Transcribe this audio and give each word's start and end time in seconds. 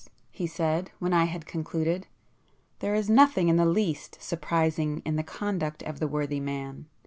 he 0.31 0.47
said, 0.47 0.89
when 0.97 1.13
I 1.13 1.25
had 1.25 1.45
concluded. 1.45 2.07
"There 2.79 2.95
is 2.95 3.07
nothing 3.07 3.49
in 3.49 3.57
the 3.57 3.67
least 3.67 4.17
surprising 4.19 5.03
in 5.05 5.15
the 5.15 5.21
conduct 5.21 5.83
of 5.83 5.99
the 5.99 6.07
worthy 6.07 6.39
man. 6.39 6.87